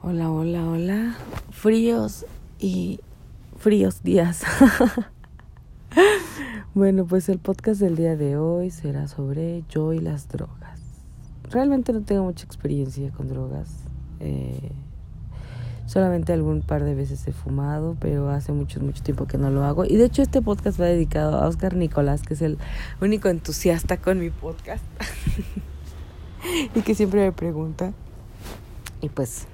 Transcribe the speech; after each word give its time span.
Hola, 0.00 0.30
hola, 0.30 0.66
hola. 0.66 1.16
Fríos 1.50 2.24
y 2.58 3.00
fríos 3.58 4.02
días. 4.02 4.42
bueno, 6.74 7.04
pues 7.04 7.28
el 7.28 7.38
podcast 7.38 7.80
del 7.80 7.96
día 7.96 8.16
de 8.16 8.36
hoy 8.36 8.70
será 8.70 9.08
sobre 9.08 9.64
yo 9.68 9.92
y 9.92 9.98
las 9.98 10.28
drogas. 10.28 10.80
Realmente 11.50 11.92
no 11.92 12.02
tengo 12.02 12.24
mucha 12.24 12.46
experiencia 12.46 13.10
con 13.10 13.28
drogas. 13.28 13.68
Eh, 14.20 14.70
solamente 15.86 16.32
algún 16.32 16.62
par 16.62 16.84
de 16.84 16.94
veces 16.94 17.26
he 17.26 17.32
fumado, 17.32 17.96
pero 18.00 18.30
hace 18.30 18.52
mucho, 18.52 18.80
mucho 18.80 19.02
tiempo 19.02 19.26
que 19.26 19.36
no 19.36 19.50
lo 19.50 19.64
hago. 19.64 19.84
Y 19.84 19.96
de 19.96 20.04
hecho 20.04 20.22
este 20.22 20.40
podcast 20.40 20.80
va 20.80 20.86
dedicado 20.86 21.36
a 21.36 21.48
Oscar 21.48 21.74
Nicolás, 21.74 22.22
que 22.22 22.32
es 22.34 22.40
el 22.40 22.56
único 23.02 23.28
entusiasta 23.28 23.96
con 23.98 24.20
mi 24.20 24.30
podcast. 24.30 24.84
y 26.74 26.80
que 26.80 26.94
siempre 26.94 27.20
me 27.26 27.32
pregunta. 27.32 27.92
Y 29.00 29.08
pues 29.10 29.46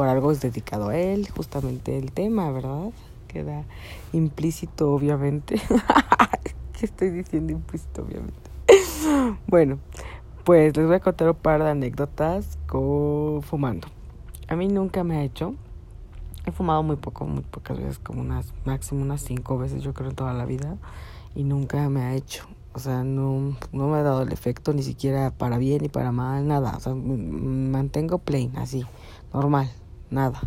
por 0.00 0.08
algo 0.08 0.32
es 0.32 0.40
dedicado 0.40 0.88
a 0.88 0.96
él, 0.96 1.28
justamente 1.28 1.98
el 1.98 2.10
tema, 2.10 2.50
¿verdad? 2.50 2.90
Queda 3.28 3.66
implícito, 4.14 4.94
obviamente. 4.94 5.60
¿Qué 6.72 6.86
estoy 6.86 7.10
diciendo 7.10 7.52
implícito, 7.52 8.00
obviamente? 8.00 8.50
bueno, 9.46 9.78
pues 10.44 10.74
les 10.74 10.86
voy 10.86 10.96
a 10.96 11.00
contar 11.00 11.28
un 11.28 11.34
par 11.34 11.62
de 11.62 11.68
anécdotas 11.68 12.58
con 12.66 13.42
fumando. 13.42 13.88
A 14.48 14.56
mí 14.56 14.68
nunca 14.68 15.04
me 15.04 15.18
ha 15.18 15.22
hecho. 15.22 15.54
He 16.46 16.50
fumado 16.50 16.82
muy 16.82 16.96
poco, 16.96 17.26
muy 17.26 17.42
pocas 17.42 17.76
veces, 17.76 17.98
como 17.98 18.22
unas, 18.22 18.54
máximo 18.64 19.02
unas 19.02 19.20
cinco 19.20 19.58
veces, 19.58 19.82
yo 19.82 19.92
creo, 19.92 20.08
en 20.08 20.16
toda 20.16 20.32
la 20.32 20.46
vida. 20.46 20.78
Y 21.34 21.44
nunca 21.44 21.90
me 21.90 22.00
ha 22.00 22.14
hecho. 22.14 22.46
O 22.72 22.78
sea, 22.78 23.04
no, 23.04 23.54
no 23.70 23.88
me 23.88 23.98
ha 23.98 24.02
dado 24.02 24.22
el 24.22 24.32
efecto 24.32 24.72
ni 24.72 24.82
siquiera 24.82 25.30
para 25.30 25.58
bien 25.58 25.82
ni 25.82 25.90
para 25.90 26.10
mal, 26.10 26.48
nada. 26.48 26.74
O 26.78 26.80
sea, 26.80 26.94
mantengo 26.94 28.16
plain, 28.16 28.56
así, 28.56 28.86
normal, 29.34 29.70
nada. 30.10 30.40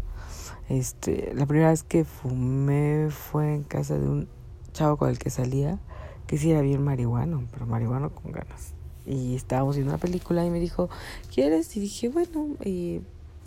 Este, 0.69 1.33
la 1.35 1.45
primera 1.45 1.69
vez 1.69 1.83
que 1.83 2.05
fumé 2.05 3.09
fue 3.09 3.53
en 3.53 3.63
casa 3.63 3.97
de 3.97 4.07
un 4.07 4.27
chavo 4.71 4.97
con 4.97 5.09
el 5.09 5.19
que 5.19 5.29
salía, 5.29 5.79
que 6.27 6.37
sí 6.37 6.51
era 6.51 6.61
bien 6.61 6.83
marihuano, 6.83 7.43
pero 7.51 7.65
marihuano 7.65 8.13
con 8.13 8.31
ganas. 8.31 8.73
Y 9.05 9.35
estábamos 9.35 9.75
viendo 9.75 9.93
una 9.93 10.01
película 10.01 10.45
y 10.45 10.49
me 10.49 10.59
dijo, 10.59 10.89
¿quieres? 11.33 11.75
Y 11.75 11.81
dije, 11.81 12.09
bueno, 12.09 12.55
y 12.63 13.01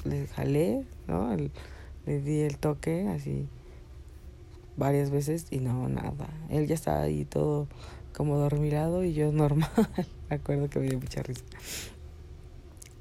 le 0.04 0.26
jalé, 0.28 0.84
¿no? 1.08 1.34
le 1.34 2.20
di 2.20 2.40
el 2.40 2.58
toque 2.58 3.08
así 3.08 3.48
varias 4.76 5.10
veces 5.10 5.46
y 5.50 5.58
no, 5.58 5.88
nada. 5.88 6.28
Él 6.50 6.66
ya 6.66 6.74
estaba 6.74 7.02
ahí 7.02 7.24
todo 7.24 7.66
como 8.14 8.38
dormilado 8.38 9.04
y 9.04 9.14
yo 9.14 9.32
normal. 9.32 9.70
me 10.28 10.36
acuerdo 10.36 10.68
que 10.68 10.78
me 10.78 10.88
dio 10.88 11.00
mucha 11.00 11.22
risa. 11.22 11.44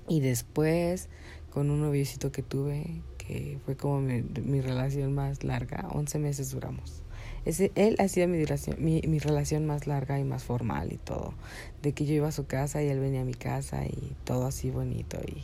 Y 0.08 0.20
después 0.20 1.10
con 1.56 1.70
un 1.70 1.80
noviecito 1.80 2.34
que 2.34 2.44
tuve, 2.44 3.02
que 3.18 3.60
fue 3.64 3.78
como 3.78 4.02
mi, 4.02 4.60
relación 4.60 5.16
más 5.16 5.46
larga, 5.46 5.88
11 5.94 6.20
meses 6.20 6.52
duramos. 6.52 7.02
Ese, 7.46 7.72
él 7.76 7.96
ha 8.00 8.10
sido 8.10 8.28
mi, 8.28 8.44
relación, 8.44 8.76
mi, 8.84 9.02
mi 9.08 9.20
relación 9.20 9.66
más 9.66 9.88
larga 9.88 10.20
y 10.20 10.26
más 10.26 10.44
formal 10.44 10.92
y 10.92 10.98
todo. 10.98 11.34
De 11.82 11.94
que 11.94 12.06
yo 12.06 12.14
iba 12.14 12.28
a 12.28 12.34
su 12.34 12.46
casa 12.46 12.84
y 12.84 12.88
él 12.90 13.00
venía 13.00 13.22
a 13.22 13.24
mi 13.24 13.36
casa 13.36 13.86
y 13.86 14.18
todo 14.26 14.48
así 14.48 14.70
bonito 14.70 15.18
y, 15.26 15.44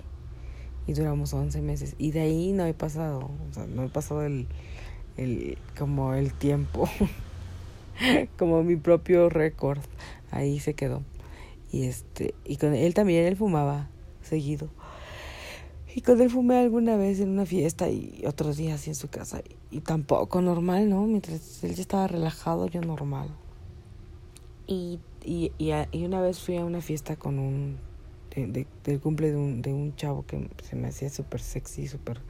y 0.92 0.94
duramos 0.96 1.34
11 1.34 1.62
meses. 1.62 1.96
Y 1.98 2.12
de 2.12 2.20
ahí 2.20 2.52
no 2.52 2.66
he 2.66 2.74
pasado, 2.74 3.32
no 3.74 3.86
he 3.86 3.90
pasado 3.90 4.26
el, 4.26 4.48
el 5.16 5.58
como 5.80 6.14
el 6.14 6.34
tiempo, 6.34 6.90
como 8.38 8.64
mi 8.64 8.76
propio 8.76 9.30
récord. 9.30 9.80
Ahí 10.30 10.60
se 10.60 10.74
quedó. 10.74 11.04
Y 11.72 11.86
este, 11.86 12.36
y 12.44 12.58
con 12.58 12.76
él 12.76 12.94
también, 12.94 13.28
él 13.28 13.38
fumaba 13.38 13.88
seguido. 14.24 14.68
Y 15.94 16.02
con 16.02 16.22
él 16.22 16.30
fumé 16.30 16.58
alguna 16.58 16.96
vez 16.96 17.20
en 17.20 17.30
una 17.30 17.46
fiesta 17.46 17.90
y 17.90 18.24
otros 18.26 18.56
días 18.58 18.88
en 18.88 18.96
su 18.96 19.10
casa. 19.10 19.42
Y, 19.70 19.82
tampoco 19.82 20.42
normal, 20.42 20.90
¿no? 20.90 21.06
Mientras 21.06 21.64
él 21.64 21.76
ya 21.76 21.82
estaba 21.82 22.08
relajado, 22.08 22.68
yo 22.68 22.82
normal. 22.82 23.30
Y, 24.68 25.00
y, 25.24 25.52
y, 25.58 26.06
una 26.06 26.22
vez 26.22 26.40
fui 26.40 26.58
a 26.58 26.66
una 26.66 26.82
fiesta 26.82 27.16
con 27.16 27.40
un... 27.40 27.78
De, 28.36 28.66
del 28.86 29.02
cumple 29.02 29.32
de 29.32 29.36
un, 29.36 29.62
de 29.62 29.74
un 29.74 29.94
chavo 29.98 30.26
que 30.26 30.50
se 30.64 30.78
me 30.78 30.88
hacía 30.88 31.10
súper 31.10 31.42
sexy, 31.42 31.88
súper... 31.88 32.22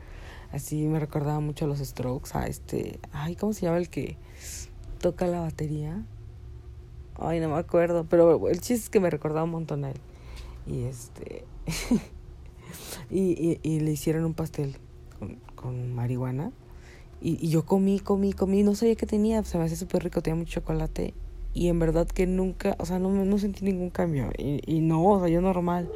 Así 0.51 0.87
me 0.87 0.99
recordaba 0.99 1.39
mucho 1.39 1.65
a 1.65 1.67
los 1.67 1.77
Strokes, 1.79 2.31
a 2.33 2.47
este... 2.47 2.99
Ay, 3.11 3.35
¿cómo 3.35 3.53
se 3.53 3.61
llama 3.61 3.77
el 3.77 3.89
que 3.89 4.17
toca 4.99 5.27
la 5.27 5.39
batería? 5.41 6.03
Ay, 7.19 7.39
no 7.39 7.49
me 7.49 7.57
acuerdo, 7.57 8.05
pero 8.09 8.49
el 8.49 8.59
chiste 8.59 8.85
es 8.85 8.89
que 8.89 8.99
me 8.99 9.11
recordaba 9.11 9.43
un 9.43 9.51
montón 9.51 9.85
a 9.85 9.91
él. 9.91 9.99
Y 10.65 10.83
este... 10.85 11.45
y, 13.11 13.59
y, 13.61 13.79
le 13.81 13.91
hicieron 13.91 14.23
un 14.25 14.33
pastel 14.33 14.77
con, 15.19 15.37
con 15.55 15.93
marihuana. 15.93 16.51
Y, 17.21 17.37
y, 17.45 17.49
yo 17.49 17.65
comí, 17.65 17.99
comí, 17.99 18.33
comí, 18.33 18.63
no 18.63 18.73
sabía 18.73 18.95
qué 18.95 19.05
tenía, 19.05 19.43
se 19.43 19.57
me 19.57 19.65
hacía 19.65 19.77
súper 19.77 20.03
rico, 20.03 20.21
tenía 20.21 20.37
mucho 20.37 20.61
chocolate. 20.61 21.13
Y 21.53 21.67
en 21.67 21.79
verdad 21.79 22.07
que 22.07 22.25
nunca, 22.25 22.75
o 22.79 22.85
sea, 22.85 22.97
no, 22.99 23.09
no 23.09 23.37
sentí 23.37 23.65
ningún 23.65 23.89
cambio. 23.89 24.31
Y, 24.37 24.61
y 24.65 24.79
no, 24.79 25.05
o 25.05 25.19
sea, 25.19 25.27
yo 25.27 25.41
normal. 25.41 25.91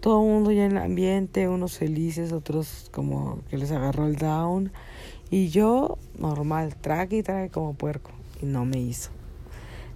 Todo 0.00 0.22
el 0.22 0.28
mundo 0.28 0.52
ya 0.52 0.66
en 0.66 0.72
el 0.72 0.78
ambiente, 0.78 1.48
unos 1.48 1.78
felices, 1.78 2.32
otros 2.32 2.88
como 2.92 3.40
que 3.50 3.58
les 3.58 3.72
agarró 3.72 4.06
el 4.06 4.16
down. 4.16 4.70
Y 5.30 5.48
yo 5.48 5.98
normal, 6.18 6.76
trague 6.76 7.18
y 7.18 7.22
trague 7.22 7.50
como 7.50 7.74
puerco. 7.74 8.12
Y 8.40 8.46
no 8.46 8.64
me 8.64 8.78
hizo. 8.78 9.10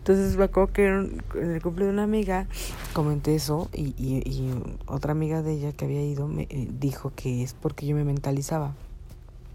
Entonces 0.09 0.39
me 0.39 0.45
acuerdo 0.45 0.73
que 0.73 0.87
en 0.87 1.23
el 1.35 1.61
cumple 1.61 1.85
de 1.85 1.91
una 1.91 2.05
amiga 2.05 2.47
comenté 2.95 3.35
eso 3.35 3.69
y, 3.75 3.89
y, 3.99 4.55
otra 4.87 5.13
amiga 5.13 5.43
de 5.43 5.53
ella 5.53 5.73
que 5.73 5.85
había 5.85 6.03
ido 6.03 6.29
me 6.29 6.45
eh, 6.45 6.67
dijo 6.81 7.13
que 7.15 7.43
es 7.43 7.53
porque 7.53 7.85
yo 7.85 7.95
me 7.95 8.05
mentalizaba, 8.05 8.75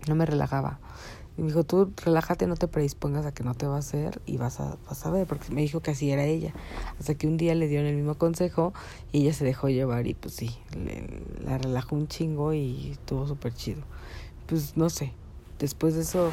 no 0.08 0.14
me 0.14 0.28
relajaba. 0.28 0.80
Y 1.40 1.42
me 1.42 1.48
dijo, 1.48 1.64
tú 1.64 1.92
relájate, 2.06 2.46
no 2.46 2.56
te 2.56 2.68
predispongas 2.68 3.26
a 3.26 3.34
que 3.34 3.44
no 3.44 3.56
te 3.56 3.66
va 3.66 3.78
a 3.78 3.80
hacer 3.80 4.22
y 4.28 4.38
vas 4.38 4.60
a, 4.60 4.78
vas 4.88 5.04
a 5.08 5.10
ver, 5.10 5.26
porque 5.26 5.52
me 5.52 5.62
dijo 5.62 5.80
que 5.80 5.90
así 5.90 6.12
era 6.12 6.24
ella. 6.24 6.54
Hasta 7.00 7.16
que 7.16 7.26
un 7.26 7.38
día 7.38 7.56
le 7.56 7.68
dieron 7.68 7.88
el 7.88 7.96
mismo 7.96 8.14
consejo 8.20 8.76
y 9.12 9.22
ella 9.22 9.34
se 9.34 9.46
dejó 9.46 9.70
llevar 9.70 10.06
y 10.06 10.14
pues 10.14 10.36
sí, 10.36 10.56
le, 10.76 11.10
la 11.44 11.58
relajó 11.58 11.96
un 11.96 12.08
chingo 12.08 12.54
y 12.54 12.92
estuvo 12.92 13.26
súper 13.26 13.56
chido. 13.56 13.82
Pues 14.46 14.78
no 14.78 14.92
sé, 14.92 15.14
después 15.58 15.96
de 15.96 16.02
eso 16.02 16.32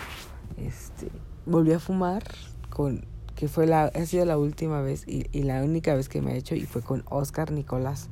este, 0.59 1.11
volví 1.47 1.73
a 1.73 1.79
fumar 1.79 2.23
con 2.69 3.07
que 3.41 3.49
fue 3.49 3.67
la, 3.67 3.85
ha 3.85 4.05
sido 4.05 4.27
la 4.27 4.37
última 4.37 4.83
vez 4.83 5.09
y, 5.09 5.27
y, 5.33 5.45
la 5.45 5.65
única 5.65 5.95
vez 5.95 6.11
que 6.11 6.21
me 6.21 6.33
ha 6.33 6.35
hecho 6.35 6.55
y 6.55 6.67
fue 6.67 6.83
con 6.83 7.05
Oscar 7.09 7.53
Nicolás, 7.53 8.11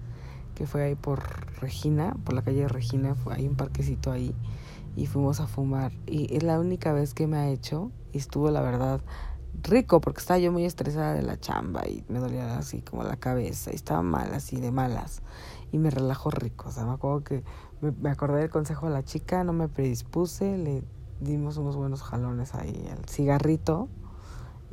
que 0.54 0.66
fue 0.66 0.82
ahí 0.82 0.94
por 0.94 1.20
Regina, 1.60 2.16
por 2.24 2.32
la 2.32 2.40
calle 2.40 2.66
Regina, 2.66 3.14
fue, 3.14 3.34
hay 3.34 3.46
un 3.46 3.54
parquecito 3.54 4.10
ahí 4.10 4.34
y 4.96 5.04
fuimos 5.04 5.40
a 5.40 5.46
fumar. 5.46 5.92
Y 6.06 6.34
es 6.34 6.44
la 6.44 6.58
única 6.58 6.94
vez 6.94 7.12
que 7.12 7.26
me 7.26 7.36
ha 7.36 7.50
hecho 7.50 7.92
y 8.14 8.16
estuvo 8.16 8.50
la 8.50 8.62
verdad 8.62 9.02
rico 9.64 10.00
porque 10.00 10.20
estaba 10.20 10.38
yo 10.38 10.50
muy 10.50 10.64
estresada 10.64 11.12
de 11.12 11.20
la 11.20 11.38
chamba 11.38 11.86
y 11.86 12.02
me 12.08 12.20
dolía 12.20 12.56
así 12.56 12.80
como 12.80 13.02
la 13.02 13.16
cabeza 13.16 13.70
y 13.70 13.74
estaba 13.74 14.00
mal 14.00 14.32
así 14.32 14.58
de 14.62 14.70
malas. 14.70 15.20
Y 15.72 15.76
me 15.76 15.90
relajó 15.90 16.30
rico, 16.30 16.70
o 16.70 16.72
sea, 16.72 16.86
me 16.86 16.92
acuerdo 16.92 17.22
que 17.22 17.44
me, 17.82 17.90
me 17.90 18.08
acordé 18.08 18.40
del 18.40 18.50
consejo 18.50 18.86
de 18.86 18.94
la 18.94 19.04
chica, 19.04 19.44
no 19.44 19.52
me 19.52 19.68
predispuse, 19.68 20.56
le 20.56 20.84
dimos 21.20 21.58
unos 21.58 21.76
buenos 21.76 22.00
jalones 22.00 22.54
ahí 22.54 22.88
al 22.90 23.04
cigarrito 23.04 23.90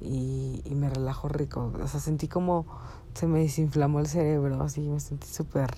y, 0.02 0.62
y 0.66 0.76
me 0.76 0.90
relajó 0.90 1.30
rico. 1.30 1.72
O 1.82 1.88
sea, 1.88 2.00
sentí 2.00 2.28
como 2.28 2.66
se 3.16 3.28
me 3.28 3.40
desinflamó 3.40 4.00
el 4.00 4.08
cerebro, 4.08 4.62
así 4.62 4.82
me 4.82 5.00
sentí 5.00 5.28
súper, 5.28 5.70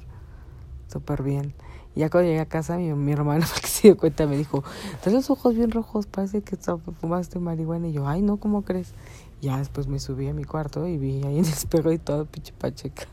súper 0.87 1.23
bien. 1.23 1.53
Y 1.95 2.01
ya 2.01 2.09
cuando 2.09 2.29
llegué 2.29 2.41
a 2.41 2.47
casa, 2.47 2.77
mi, 2.77 2.91
mi 2.93 3.11
hermano, 3.11 3.45
que 3.61 3.67
se 3.67 3.87
dio 3.89 3.97
cuenta, 3.97 4.25
me 4.25 4.37
dijo, 4.37 4.63
tienes 5.03 5.13
los 5.27 5.29
ojos 5.29 5.55
bien 5.55 5.71
rojos, 5.71 6.07
parece 6.07 6.41
que 6.41 6.57
fumaste 6.99 7.39
marihuana. 7.39 7.87
Y 7.87 7.93
yo, 7.93 8.07
ay, 8.07 8.21
no, 8.21 8.37
¿cómo 8.37 8.63
crees? 8.63 8.93
Ya 9.41 9.57
después 9.57 9.87
me 9.87 9.99
subí 9.99 10.27
a 10.27 10.33
mi 10.33 10.43
cuarto 10.43 10.87
y 10.87 10.97
vi 10.97 11.23
ahí 11.23 11.37
en 11.37 11.45
el 11.45 11.51
espejo 11.51 11.91
y 11.91 11.99
todo, 11.99 12.25
pinche 12.25 12.53
pacheca. 12.53 13.07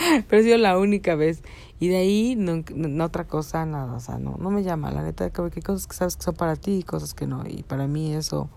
Pero 0.28 0.40
ha 0.40 0.44
sido 0.44 0.58
la 0.58 0.78
única 0.78 1.14
vez. 1.14 1.42
Y 1.78 1.88
de 1.88 1.96
ahí, 1.96 2.36
no, 2.36 2.64
no, 2.74 3.04
otra 3.04 3.26
cosa, 3.26 3.64
nada. 3.64 3.94
O 3.94 4.00
sea, 4.00 4.18
no, 4.18 4.36
no 4.38 4.50
me 4.50 4.62
llama. 4.62 4.90
La 4.90 5.02
neta, 5.02 5.30
que 5.30 5.42
hay 5.42 5.62
cosas 5.62 5.86
que 5.86 5.94
sabes 5.94 6.16
que 6.16 6.22
son 6.22 6.34
para 6.34 6.56
ti 6.56 6.78
y 6.78 6.82
cosas 6.82 7.14
que 7.14 7.26
no. 7.26 7.44
Y 7.46 7.62
para 7.62 7.86
mí 7.86 8.12
eso, 8.14 8.50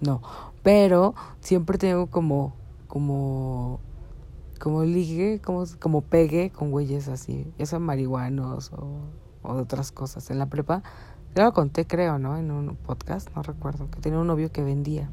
no. 0.00 0.22
Pero 0.62 1.14
siempre 1.40 1.78
tengo 1.78 2.08
como, 2.08 2.54
como, 2.86 3.80
como 4.58 4.84
ligue, 4.84 5.40
como, 5.40 5.64
como 5.78 6.00
pegue 6.02 6.50
con 6.50 6.70
güeyes 6.70 7.08
así, 7.08 7.52
ya 7.58 7.66
sean 7.66 7.82
marihuanos 7.82 8.72
o, 8.72 9.00
o 9.42 9.54
de 9.56 9.62
otras 9.62 9.92
cosas. 9.92 10.30
En 10.30 10.38
la 10.38 10.46
prepa, 10.46 10.82
ya 11.34 11.44
lo 11.44 11.52
conté 11.52 11.86
creo, 11.86 12.18
¿no? 12.18 12.36
En 12.36 12.50
un 12.50 12.76
podcast, 12.76 13.28
no 13.34 13.42
recuerdo, 13.42 13.90
que 13.90 14.00
tenía 14.00 14.18
un 14.18 14.26
novio 14.26 14.50
que 14.52 14.62
vendía. 14.62 15.10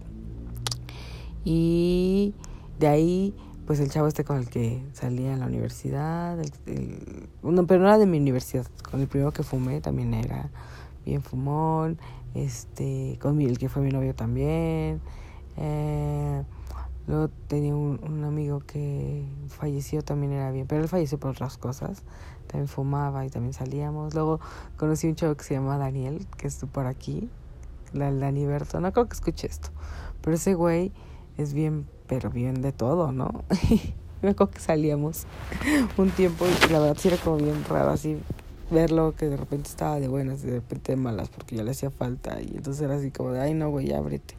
Y 1.46 2.34
de 2.80 2.88
ahí, 2.88 3.36
pues 3.66 3.80
el 3.80 3.90
chavo 3.90 4.08
este 4.08 4.24
con 4.24 4.38
el 4.38 4.50
que 4.50 4.84
salía 4.94 5.34
en 5.34 5.40
la 5.40 5.46
universidad, 5.46 6.38
no, 7.44 7.68
pero 7.68 7.82
no 7.82 7.88
era 7.88 7.98
de 7.98 8.06
mi 8.06 8.18
universidad, 8.18 8.66
con 8.90 9.00
el 9.00 9.08
primero 9.08 9.32
que 9.32 9.44
fumé 9.44 9.80
también 9.80 10.14
era 10.14 10.50
bien 11.10 11.24
fumón, 11.24 11.98
este, 12.36 13.18
con 13.22 13.42
el 13.42 13.58
que 13.58 13.70
fue 13.70 13.82
mi 13.82 13.92
novio 13.92 14.14
también. 14.14 15.02
Eh, 15.58 16.44
Luego 17.08 17.30
tenía 17.48 17.74
un, 17.74 18.02
un, 18.04 18.26
amigo 18.26 18.60
que 18.60 19.24
falleció, 19.48 20.02
también 20.02 20.34
era 20.34 20.52
bien, 20.52 20.68
pero 20.68 20.82
él 20.82 20.90
falleció 20.90 21.18
por 21.18 21.32
otras 21.32 21.58
cosas. 21.58 22.04
También 22.48 22.68
fumaba 22.68 23.26
y 23.26 23.30
también 23.30 23.54
salíamos. 23.54 24.14
Luego 24.14 24.42
conocí 24.76 25.08
un 25.08 25.16
chavo 25.16 25.36
que 25.36 25.46
se 25.46 25.54
llama 25.54 25.78
Daniel, 25.78 26.28
que 26.38 26.48
estuvo 26.48 26.70
por 26.70 26.86
aquí, 26.86 27.30
la, 27.94 28.10
el 28.10 28.20
Daniberto. 28.20 28.82
No 28.82 28.92
creo 28.92 29.08
que 29.08 29.14
escuche 29.14 29.48
esto, 29.48 29.70
pero 30.22 30.36
ese 30.36 30.54
güey 30.54 30.92
es 31.38 31.54
bien, 31.54 31.88
pero 32.08 32.30
bien 32.30 32.62
de 32.62 32.74
todo, 32.74 33.14
¿no? 33.14 33.46
Me 34.22 34.32
acuerdo 34.32 34.52
que 34.52 34.60
salíamos 34.60 35.28
un 35.98 36.10
tiempo 36.10 36.46
y 36.46 36.72
la 36.74 36.80
verdad 36.80 36.98
sí 37.00 37.08
era 37.08 37.18
como 37.18 37.38
bien 37.38 37.64
raro 37.70 37.92
así 37.92 38.20
verlo 38.70 39.16
que 39.16 39.28
de 39.28 39.38
repente 39.38 39.70
estaba 39.70 40.00
de 40.00 40.08
buenas 40.08 40.42
de 40.42 40.52
repente 40.52 40.92
de 40.92 40.98
malas 40.98 41.30
porque 41.30 41.56
ya 41.56 41.64
le 41.64 41.72
hacía 41.72 41.90
falta 41.90 42.42
y 42.42 42.56
entonces 42.56 42.82
era 42.82 42.96
así 42.96 43.12
como 43.12 43.32
de, 43.32 43.42
ay 43.42 43.54
no, 43.54 43.70
güey, 43.70 43.94
ábrete. 43.94 44.36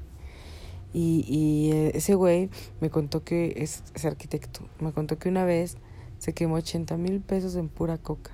Y, 0.92 1.24
y 1.28 1.72
eh, 1.72 1.92
ese 1.94 2.14
güey 2.14 2.48
me 2.80 2.90
contó 2.90 3.22
que 3.22 3.54
es, 3.56 3.82
es, 3.94 4.04
arquitecto. 4.04 4.60
Me 4.80 4.92
contó 4.92 5.18
que 5.18 5.28
una 5.28 5.44
vez 5.44 5.76
se 6.18 6.32
quemó 6.32 6.54
80 6.56 6.96
mil 6.96 7.20
pesos 7.20 7.56
en 7.56 7.68
pura 7.68 7.98
coca. 7.98 8.30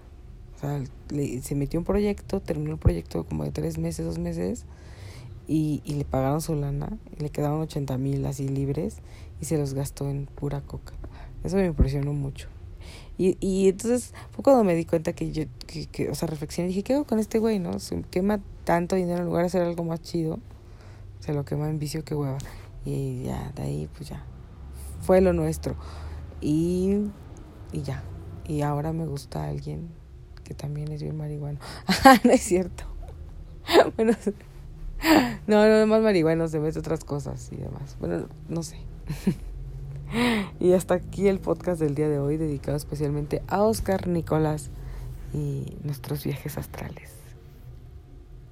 O 0.57 0.59
sea, 0.61 0.83
le, 1.11 1.43
se 1.43 1.55
metió 1.57 1.81
un 1.81 1.85
proyecto, 1.85 2.41
terminó 2.41 2.73
el 2.73 2.79
proyecto 2.79 3.25
como 3.25 3.45
de 3.45 3.51
tres 3.51 3.77
meses, 3.79 4.07
dos 4.07 4.19
meses, 4.19 4.67
y, 5.49 5.83
y 5.85 5.95
le 5.95 6.05
pagaron 6.05 6.41
su 6.41 6.55
lana, 6.55 6.97
y 7.19 7.23
le 7.23 7.31
quedaron 7.31 7.61
80 7.61 7.99
mil 7.99 8.25
así 8.25 8.49
libres, 8.49 8.99
y 9.41 9.47
se 9.47 9.59
los 9.59 9.75
gastó 9.75 10.09
en 10.09 10.27
pura 10.27 10.61
coca. 10.61 10.95
Eso 11.43 11.57
me 11.57 11.67
impresionó 11.67 12.13
mucho. 12.13 12.54
Y, 13.17 13.37
y 13.41 13.69
entonces 13.69 14.13
fue 14.33 14.43
cuando 14.43 14.65
me 14.65 14.75
di 14.75 14.85
cuenta 14.85 15.13
que 15.13 15.31
yo, 15.33 15.45
que, 15.67 15.87
que, 15.87 16.11
o 16.11 16.15
sea, 16.15 16.29
reflexioné 16.29 16.69
y 16.69 16.71
dije, 16.71 16.83
¿qué 16.83 16.95
hago 16.95 17.05
con 17.05 17.19
este 17.19 17.39
güey, 17.39 17.59
no? 17.59 17.79
Se 17.79 18.03
quema 18.11 18.41
tanto 18.65 18.97
dinero 18.97 19.21
en 19.21 19.27
lugar 19.27 19.43
de 19.43 19.47
hacer 19.47 19.63
algo 19.63 19.85
más 19.85 20.03
chido 20.03 20.41
se 21.25 21.33
lo 21.33 21.45
quema 21.45 21.71
en 21.71 21.79
vicio 21.79 22.05
que 22.05 22.15
hueva. 22.15 22.37
Y 22.85 23.23
ya, 23.25 23.51
de 23.57 23.63
ahí 23.63 23.89
pues 23.97 24.11
ya. 24.11 24.23
Fue 25.01 25.23
lo 25.23 25.33
nuestro. 25.33 25.75
Y, 26.43 26.99
y 27.73 27.83
ya. 27.83 28.03
Y 28.47 28.61
ahora 28.61 28.93
me 28.93 29.07
gusta 29.07 29.45
alguien 29.45 29.89
que 30.45 30.53
también 30.53 30.93
es 30.93 31.03
bien 31.03 31.17
marihuano. 31.17 31.59
no 32.25 32.31
es 32.31 32.43
cierto. 32.43 32.85
bueno, 33.97 34.13
no, 35.47 35.67
no, 35.67 35.87
más 35.87 36.03
marihuano, 36.03 36.47
se 36.49 36.61
mete 36.61 36.79
otras 36.79 37.05
cosas 37.05 37.51
y 37.53 37.57
demás. 37.57 37.97
Bueno, 38.01 38.29
no 38.49 38.63
sé. 38.63 38.77
Y 40.61 40.73
hasta 40.73 40.95
aquí 40.95 41.29
el 41.29 41.41
podcast 41.41 41.81
del 41.81 41.95
día 41.95 42.09
de 42.09 42.19
hoy, 42.19 42.37
dedicado 42.37 42.77
especialmente 42.77 43.43
a 43.49 43.63
Oscar, 43.63 44.09
Nicolás 44.09 44.71
y 45.33 45.77
nuestros 45.83 46.25
viajes 46.25 46.59
astrales. 46.59 47.13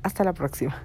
Hasta 0.03 0.25
la 0.25 0.32
próxima. 0.32 0.82